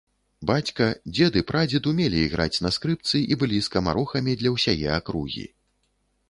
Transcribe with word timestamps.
Бацька, 0.51 0.85
дзед 1.17 1.33
і 1.41 1.43
прадзед 1.51 1.83
умелі 1.91 2.17
іграць 2.29 2.61
на 2.67 2.71
скрыпцы 2.79 3.21
і 3.35 3.37
былі 3.45 3.59
скамарохамі 3.67 4.37
для 4.41 4.55
ўсяе 4.57 4.89
акругі. 4.97 5.47